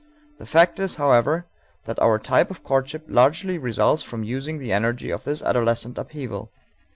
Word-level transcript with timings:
The 0.39 0.47
fact 0.47 0.79
is, 0.79 0.95
however, 0.95 1.45
that 1.85 1.99
our 2.01 2.17
type 2.17 2.49
of 2.49 2.63
courtship 2.63 3.03
largely 3.07 3.59
results 3.59 4.01
from 4.01 4.23
using 4.23 4.57
the 4.57 4.71
energy 4.73 5.11
of 5.11 5.25
this 5.25 5.43
adolescent 5.43 5.99
upheaval. 5.99 6.51